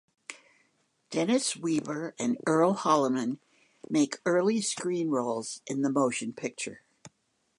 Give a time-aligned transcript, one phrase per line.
[1.11, 3.37] Dennis Weaver and Earl Holliman
[3.87, 6.81] make early screen roles in the motion picture.